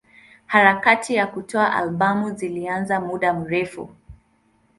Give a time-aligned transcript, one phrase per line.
[0.45, 3.89] Harakati za kutoa albamu zilianza muda mrefu.